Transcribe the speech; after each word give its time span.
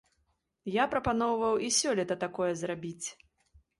Я 0.75 0.87
прапаноўваў 0.93 1.61
і 1.67 1.71
сёлета 1.81 2.15
такое 2.25 2.49
зрабіць. 2.63 3.07